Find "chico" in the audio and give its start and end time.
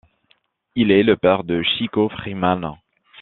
1.61-2.09